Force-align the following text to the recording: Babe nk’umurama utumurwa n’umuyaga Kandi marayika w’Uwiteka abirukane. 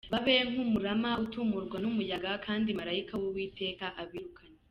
Babe 0.11 0.33
nk’umurama 0.51 1.09
utumurwa 1.23 1.77
n’umuyaga 1.83 2.31
Kandi 2.45 2.69
marayika 2.77 3.13
w’Uwiteka 3.21 3.85
abirukane. 4.01 4.55